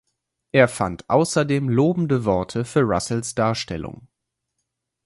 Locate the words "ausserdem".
1.11-1.69